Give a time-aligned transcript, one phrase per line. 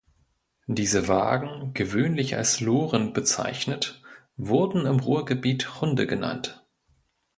[0.65, 4.01] Diese Wagen, gewöhnlich als "Loren" bezeichnet,
[4.35, 6.65] wurden im Ruhrgebiet "Hunde" genannt.